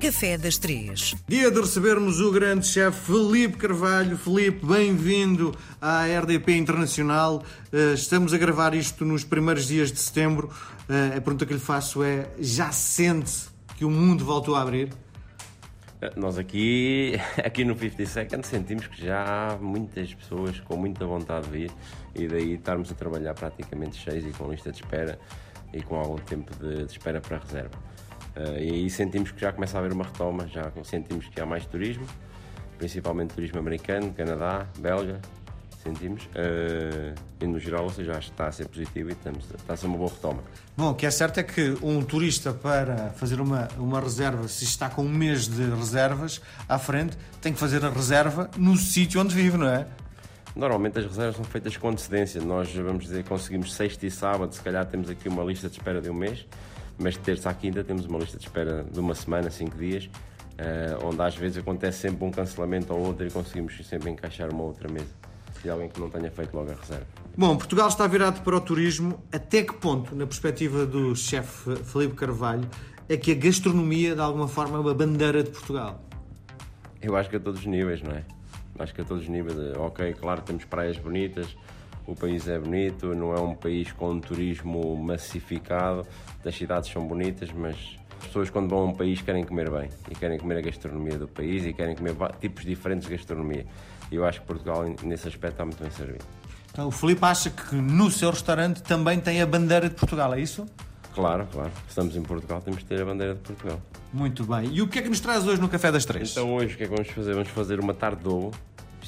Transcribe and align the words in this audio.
Café 0.00 0.38
das 0.38 0.56
Três. 0.56 1.14
Dia 1.28 1.50
de 1.50 1.60
recebermos 1.60 2.20
o 2.20 2.32
grande 2.32 2.66
chefe 2.66 3.12
Felipe 3.12 3.58
Carvalho. 3.58 4.16
Felipe, 4.16 4.64
bem-vindo 4.64 5.54
à 5.78 6.06
RDP 6.06 6.56
Internacional. 6.56 7.44
Eh, 7.70 7.92
estamos 7.92 8.32
a 8.32 8.38
gravar 8.38 8.74
isto 8.74 9.04
nos 9.04 9.24
primeiros 9.24 9.66
dias 9.66 9.92
de 9.92 9.98
setembro. 9.98 10.48
Eh, 10.88 11.18
a 11.18 11.20
pergunta 11.20 11.44
que 11.44 11.52
lhe 11.52 11.60
faço 11.60 12.02
é: 12.02 12.30
já 12.38 12.72
sente 12.72 13.50
que 13.76 13.84
o 13.84 13.90
mundo 13.90 14.24
voltou 14.24 14.56
a 14.56 14.62
abrir? 14.62 14.88
Eh, 16.00 16.12
nós 16.16 16.38
aqui, 16.38 17.20
aqui 17.36 17.62
no 17.62 17.78
50 17.78 18.06
Seconds 18.06 18.46
sentimos 18.48 18.86
que 18.86 19.04
já 19.04 19.52
há 19.52 19.58
muitas 19.58 20.14
pessoas 20.14 20.58
com 20.60 20.78
muita 20.78 21.04
vontade 21.04 21.44
de 21.44 21.52
vir 21.52 21.70
e 22.14 22.26
daí 22.26 22.54
estarmos 22.54 22.90
a 22.90 22.94
trabalhar 22.94 23.34
praticamente 23.34 23.98
cheios 23.98 24.24
e 24.24 24.30
com 24.30 24.50
lista 24.50 24.72
de 24.72 24.78
espera 24.78 25.20
e 25.74 25.82
com 25.82 25.96
algum 25.96 26.16
tempo 26.16 26.56
de, 26.56 26.86
de 26.86 26.90
espera 26.90 27.20
para 27.20 27.36
a 27.36 27.40
reserva. 27.40 27.78
Uh, 28.36 28.58
e 28.58 28.70
aí 28.70 28.90
sentimos 28.90 29.30
que 29.30 29.40
já 29.40 29.52
começa 29.52 29.76
a 29.76 29.80
haver 29.80 29.92
uma 29.92 30.04
retoma, 30.04 30.46
já 30.46 30.70
sentimos 30.84 31.26
que 31.28 31.40
há 31.40 31.46
mais 31.46 31.66
turismo, 31.66 32.06
principalmente 32.78 33.34
turismo 33.34 33.58
americano, 33.58 34.12
Canadá, 34.12 34.66
Belga, 34.78 35.20
sentimos. 35.82 36.24
Uh, 36.26 37.14
e 37.40 37.46
no 37.46 37.58
geral, 37.58 37.84
ou 37.84 37.90
seja, 37.90 38.12
acho 38.12 38.28
que 38.28 38.34
está 38.34 38.46
a 38.46 38.52
ser 38.52 38.68
positivo 38.68 39.08
e 39.10 39.12
estamos, 39.12 39.44
está 39.50 39.74
a 39.74 39.76
ser 39.76 39.86
uma 39.86 39.98
boa 39.98 40.10
retoma. 40.10 40.42
Bom, 40.76 40.90
o 40.90 40.94
que 40.94 41.06
é 41.06 41.10
certo 41.10 41.38
é 41.38 41.42
que 41.42 41.76
um 41.82 42.02
turista 42.02 42.52
para 42.52 43.10
fazer 43.10 43.40
uma, 43.40 43.68
uma 43.78 44.00
reserva, 44.00 44.46
se 44.48 44.64
está 44.64 44.88
com 44.88 45.02
um 45.02 45.08
mês 45.08 45.48
de 45.48 45.64
reservas 45.70 46.40
à 46.68 46.78
frente, 46.78 47.16
tem 47.40 47.52
que 47.52 47.58
fazer 47.58 47.84
a 47.84 47.90
reserva 47.90 48.50
no 48.56 48.76
sítio 48.76 49.20
onde 49.20 49.34
vive, 49.34 49.56
não 49.56 49.68
é? 49.68 49.86
Normalmente 50.54 50.98
as 50.98 51.06
reservas 51.06 51.36
são 51.36 51.44
feitas 51.44 51.76
com 51.76 51.88
antecedência. 51.88 52.40
Nós, 52.40 52.74
vamos 52.74 53.04
dizer, 53.04 53.24
conseguimos 53.24 53.72
sexta 53.72 54.06
e 54.06 54.10
sábado, 54.10 54.54
se 54.54 54.60
calhar 54.60 54.84
temos 54.86 55.08
aqui 55.08 55.28
uma 55.28 55.44
lista 55.44 55.68
de 55.68 55.76
espera 55.76 56.00
de 56.00 56.10
um 56.10 56.14
mês, 56.14 56.46
mas 56.98 57.14
de 57.14 57.20
terça 57.20 57.50
à 57.50 57.54
quinta 57.54 57.82
temos 57.82 58.06
uma 58.06 58.18
lista 58.18 58.36
de 58.36 58.44
espera 58.44 58.84
de 58.84 58.98
uma 58.98 59.14
semana, 59.14 59.50
cinco 59.50 59.76
dias, 59.76 60.04
uh, 60.06 61.06
onde 61.06 61.20
às 61.22 61.36
vezes 61.36 61.58
acontece 61.58 61.98
sempre 61.98 62.24
um 62.24 62.30
cancelamento 62.30 62.92
ou 62.92 63.00
outro 63.06 63.26
e 63.26 63.30
conseguimos 63.30 63.76
sempre 63.86 64.10
encaixar 64.10 64.50
uma 64.50 64.64
outra 64.64 64.88
mesa. 64.90 65.20
De 65.62 65.68
alguém 65.68 65.90
que 65.90 66.00
não 66.00 66.08
tenha 66.08 66.30
feito 66.30 66.54
logo 66.56 66.70
a 66.70 66.74
reserva. 66.74 67.06
Bom, 67.36 67.54
Portugal 67.56 67.88
está 67.88 68.06
virado 68.06 68.40
para 68.42 68.56
o 68.56 68.60
turismo. 68.60 69.22
Até 69.30 69.62
que 69.62 69.74
ponto, 69.74 70.16
na 70.16 70.26
perspectiva 70.26 70.86
do 70.86 71.14
chefe 71.14 71.76
Felipe 71.84 72.14
Carvalho, 72.14 72.66
é 73.10 73.16
que 73.16 73.32
a 73.32 73.34
gastronomia, 73.34 74.14
de 74.14 74.20
alguma 74.20 74.48
forma, 74.48 74.78
é 74.78 74.80
uma 74.80 74.94
bandeira 74.94 75.42
de 75.42 75.50
Portugal? 75.50 76.02
Eu 77.02 77.16
acho 77.16 77.28
que 77.28 77.36
a 77.36 77.40
todos 77.40 77.60
os 77.60 77.66
níveis, 77.66 78.00
não 78.02 78.12
é? 78.12 78.24
Acho 78.78 78.94
que 78.94 79.00
a 79.02 79.04
todos 79.04 79.24
os 79.24 79.28
níveis, 79.28 79.56
ok, 79.76 80.14
claro, 80.14 80.40
temos 80.42 80.64
praias 80.64 80.96
bonitas, 80.96 81.54
o 82.06 82.14
país 82.14 82.48
é 82.48 82.58
bonito, 82.58 83.14
não 83.14 83.34
é 83.34 83.40
um 83.40 83.54
país 83.54 83.92
com 83.92 84.10
um 84.10 84.20
turismo 84.20 84.96
massificado, 84.96 86.06
as 86.44 86.54
cidades 86.54 86.90
são 86.90 87.06
bonitas, 87.06 87.50
mas 87.52 87.76
as 88.20 88.26
pessoas 88.26 88.50
quando 88.50 88.68
vão 88.68 88.80
a 88.80 88.84
um 88.86 88.94
país 88.94 89.22
querem 89.22 89.44
comer 89.44 89.70
bem 89.70 89.88
e 90.10 90.14
querem 90.14 90.38
comer 90.38 90.58
a 90.58 90.60
gastronomia 90.60 91.18
do 91.18 91.28
país 91.28 91.64
e 91.64 91.72
querem 91.72 91.96
comer 91.96 92.14
tipos 92.40 92.64
diferentes 92.64 93.08
de 93.08 93.16
gastronomia. 93.16 93.66
E 94.10 94.16
eu 94.16 94.24
acho 94.24 94.40
que 94.40 94.46
Portugal, 94.46 94.84
nesse 95.02 95.28
aspecto, 95.28 95.54
está 95.54 95.64
muito 95.64 95.80
bem 95.80 95.90
servido. 95.90 96.24
Então, 96.72 96.88
o 96.88 96.90
Filipe 96.90 97.24
acha 97.24 97.50
que 97.50 97.74
no 97.74 98.10
seu 98.10 98.30
restaurante 98.30 98.82
também 98.82 99.18
tem 99.20 99.40
a 99.40 99.46
bandeira 99.46 99.88
de 99.88 99.94
Portugal, 99.94 100.32
é 100.34 100.40
isso? 100.40 100.66
Claro, 101.14 101.46
claro. 101.50 101.70
Estamos 101.88 102.16
em 102.16 102.22
Portugal, 102.22 102.60
temos 102.60 102.80
de 102.80 102.86
ter 102.86 103.00
a 103.00 103.04
bandeira 103.04 103.34
de 103.34 103.40
Portugal. 103.40 103.80
Muito 104.12 104.44
bem. 104.44 104.72
E 104.72 104.82
o 104.82 104.88
que 104.88 104.98
é 104.98 105.02
que 105.02 105.08
nos 105.08 105.20
traz 105.20 105.46
hoje 105.46 105.60
no 105.60 105.68
Café 105.68 105.90
das 105.90 106.04
Três? 106.04 106.30
Então 106.30 106.54
hoje 106.54 106.74
o 106.74 106.76
que 106.76 106.84
é 106.84 106.86
que 106.86 106.94
vamos 106.94 107.10
fazer? 107.10 107.34
Vamos 107.34 107.48
fazer 107.48 107.80
uma 107.80 107.94
tarde 107.94 108.22
de 108.22 108.28
ovo. 108.28 108.52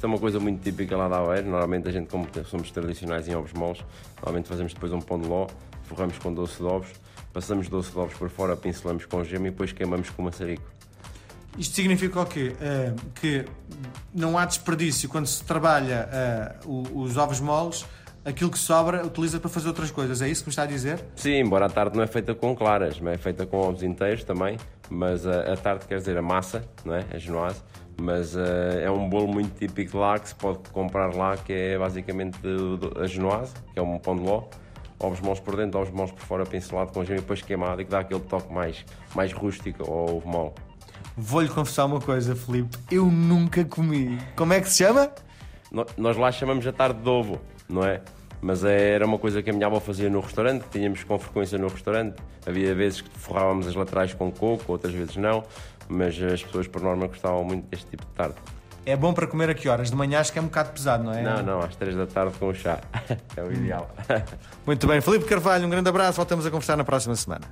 Isto 0.00 0.06
é 0.06 0.08
uma 0.08 0.18
coisa 0.18 0.40
muito 0.40 0.62
típica 0.62 0.96
lá 0.96 1.08
da 1.08 1.18
Aveiro. 1.18 1.50
Normalmente 1.50 1.86
a 1.86 1.92
gente, 1.92 2.08
como 2.08 2.26
somos 2.46 2.70
tradicionais 2.70 3.28
em 3.28 3.34
ovos 3.34 3.52
moles, 3.52 3.84
normalmente 4.16 4.48
fazemos 4.48 4.72
depois 4.72 4.90
um 4.94 4.98
pão 4.98 5.20
de 5.20 5.28
ló, 5.28 5.46
forramos 5.82 6.16
com 6.16 6.32
doce 6.32 6.56
de 6.56 6.62
ovos, 6.62 6.88
passamos 7.34 7.68
doce 7.68 7.92
de 7.92 7.98
ovos 7.98 8.14
por 8.14 8.30
fora, 8.30 8.56
pincelamos 8.56 9.04
com 9.04 9.22
gema 9.22 9.48
e 9.48 9.50
depois 9.50 9.72
queimamos 9.72 10.08
com 10.08 10.22
maçarico. 10.22 10.64
Isto 11.58 11.74
significa 11.74 12.18
o 12.18 12.24
quê? 12.24 12.56
Uh, 12.56 13.10
que 13.20 13.44
não 14.14 14.38
há 14.38 14.46
desperdício 14.46 15.06
quando 15.06 15.26
se 15.26 15.44
trabalha 15.44 16.08
uh, 16.64 16.98
os 16.98 17.18
ovos 17.18 17.38
moles 17.38 17.84
aquilo 18.24 18.50
que 18.50 18.58
sobra 18.58 19.04
utiliza 19.04 19.40
para 19.40 19.50
fazer 19.50 19.68
outras 19.68 19.90
coisas. 19.90 20.22
É 20.22 20.28
isso 20.28 20.42
que 20.42 20.48
me 20.48 20.52
está 20.52 20.62
a 20.62 20.66
dizer? 20.66 21.04
Sim, 21.14 21.40
embora 21.40 21.66
a 21.66 21.68
tarte 21.68 21.96
não 21.96 22.02
é 22.02 22.06
feita 22.06 22.34
com 22.34 22.54
claras, 22.54 23.00
é 23.02 23.18
feita 23.18 23.46
com 23.46 23.58
ovos 23.58 23.82
inteiros 23.82 24.24
também, 24.24 24.58
mas 24.88 25.26
a, 25.26 25.52
a 25.52 25.56
tarte 25.56 25.86
quer 25.86 25.98
dizer 25.98 26.16
a 26.16 26.22
massa, 26.22 26.64
não 26.84 26.94
é? 26.94 27.04
A 27.12 27.18
genoise, 27.18 27.62
mas 28.00 28.34
uh, 28.34 28.78
é 28.80 28.90
um 28.90 29.08
bolo 29.08 29.28
muito 29.28 29.58
típico 29.58 29.98
lá 29.98 30.18
que 30.18 30.28
se 30.28 30.34
pode 30.34 30.58
comprar 30.70 31.14
lá, 31.14 31.36
que 31.36 31.52
é 31.52 31.78
basicamente 31.78 32.38
a 33.00 33.06
genoise, 33.06 33.52
que 33.72 33.78
é 33.78 33.82
um 33.82 33.98
pão 33.98 34.16
de 34.16 34.22
ló, 34.22 34.44
ovos 34.98 35.20
moles 35.20 35.40
por 35.40 35.56
dentro, 35.56 35.80
ovos 35.80 35.92
moles 35.92 36.12
por 36.12 36.22
fora, 36.22 36.44
pincelado 36.44 36.92
com 36.92 37.04
gema 37.04 37.18
e 37.18 37.20
depois 37.20 37.42
queimado, 37.42 37.80
e 37.80 37.84
que 37.84 37.90
dá 37.90 38.00
aquele 38.00 38.20
toque 38.20 38.52
mais, 38.52 38.84
mais 39.14 39.32
rústico 39.32 39.82
ao 39.82 40.16
ovo 40.16 40.28
mole. 40.28 40.52
Vou-lhe 41.16 41.48
confessar 41.48 41.86
uma 41.86 42.00
coisa, 42.00 42.36
Filipe, 42.36 42.78
eu 42.90 43.06
nunca 43.06 43.64
comi. 43.64 44.18
Como 44.36 44.52
é 44.52 44.60
que 44.60 44.70
se 44.70 44.84
chama? 44.84 45.10
No, 45.70 45.86
nós 45.96 46.16
lá 46.16 46.32
chamamos 46.32 46.66
a 46.66 46.72
tarde 46.72 47.00
de 47.00 47.08
ovo 47.08 47.40
não 47.70 47.84
é? 47.84 48.02
Mas 48.42 48.64
é, 48.64 48.94
era 48.94 49.06
uma 49.06 49.18
coisa 49.18 49.42
que 49.42 49.50
a 49.50 49.52
minha 49.52 49.66
avó 49.66 49.80
fazia 49.80 50.08
no 50.08 50.20
restaurante, 50.20 50.64
tínhamos 50.70 51.04
com 51.04 51.18
frequência 51.18 51.58
no 51.58 51.68
restaurante. 51.68 52.16
Havia 52.46 52.74
vezes 52.74 53.02
que 53.02 53.10
forrávamos 53.18 53.66
as 53.66 53.74
laterais 53.74 54.14
com 54.14 54.30
coco, 54.30 54.72
outras 54.72 54.94
vezes 54.94 55.16
não, 55.16 55.44
mas 55.88 56.20
as 56.22 56.42
pessoas 56.42 56.66
por 56.66 56.80
norma 56.80 57.06
gostavam 57.06 57.44
muito 57.44 57.68
deste 57.68 57.86
tipo 57.86 58.04
de 58.04 58.12
tarde. 58.12 58.36
É 58.86 58.96
bom 58.96 59.12
para 59.12 59.26
comer 59.26 59.50
a 59.50 59.54
que 59.54 59.68
horas? 59.68 59.90
De 59.90 59.96
manhã 59.96 60.20
acho 60.20 60.32
que 60.32 60.38
é 60.38 60.42
um 60.42 60.46
bocado 60.46 60.70
pesado, 60.72 61.04
não 61.04 61.12
é? 61.12 61.22
Não, 61.22 61.42
não, 61.42 61.60
às 61.60 61.76
3 61.76 61.94
da 61.94 62.06
tarde 62.06 62.32
com 62.38 62.48
o 62.48 62.54
chá. 62.54 62.80
é 63.36 63.42
o 63.42 63.52
ideal. 63.52 63.90
Muito 64.66 64.86
bem, 64.86 65.00
Felipe 65.00 65.26
Carvalho, 65.26 65.66
um 65.66 65.70
grande 65.70 65.88
abraço, 65.88 66.16
voltamos 66.16 66.46
a 66.46 66.50
conversar 66.50 66.76
na 66.76 66.84
próxima 66.84 67.14
semana. 67.14 67.44